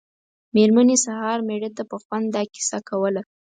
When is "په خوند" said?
1.91-2.25